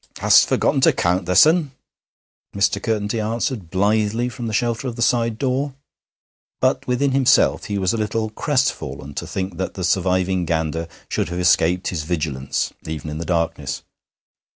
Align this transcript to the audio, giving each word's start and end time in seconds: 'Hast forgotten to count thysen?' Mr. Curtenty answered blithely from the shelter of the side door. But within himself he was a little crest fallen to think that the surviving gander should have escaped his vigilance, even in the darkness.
'Hast 0.17 0.47
forgotten 0.49 0.81
to 0.81 0.91
count 0.93 1.27
thysen?' 1.27 1.73
Mr. 2.55 2.81
Curtenty 2.81 3.19
answered 3.19 3.69
blithely 3.69 4.29
from 4.29 4.47
the 4.47 4.51
shelter 4.51 4.87
of 4.87 4.95
the 4.95 5.01
side 5.03 5.37
door. 5.37 5.75
But 6.59 6.87
within 6.87 7.11
himself 7.11 7.65
he 7.65 7.77
was 7.77 7.93
a 7.93 7.97
little 7.97 8.31
crest 8.31 8.73
fallen 8.73 9.13
to 9.13 9.27
think 9.27 9.57
that 9.57 9.75
the 9.75 9.83
surviving 9.83 10.45
gander 10.45 10.87
should 11.07 11.29
have 11.29 11.39
escaped 11.39 11.89
his 11.89 12.01
vigilance, 12.01 12.73
even 12.87 13.11
in 13.11 13.19
the 13.19 13.25
darkness. 13.25 13.83